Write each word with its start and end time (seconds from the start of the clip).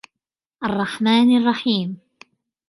الرَّحْمَٰنِ 0.63 1.37
الرَّحِيمِ 1.37 1.97